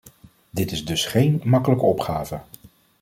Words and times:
Dit 0.49 0.71
is 0.71 0.85
dus 0.85 1.05
geen 1.05 1.41
makkelijke 1.43 1.83
opgave. 1.85 2.39